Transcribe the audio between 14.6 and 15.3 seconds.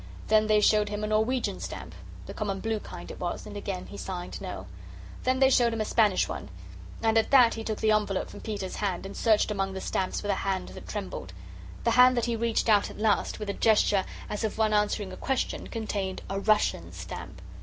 answering a